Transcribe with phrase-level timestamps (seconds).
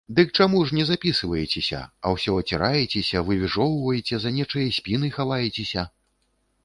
[0.17, 5.89] Дык чаму ж не запісваецеся, а ўсе аціраецеся, вывіжоўваеце, за нечыя спіны хаваецеся?